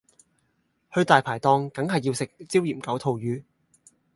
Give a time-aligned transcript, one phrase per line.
[0.95, 3.43] 去大牌檔緊係要食椒鹽九肚魚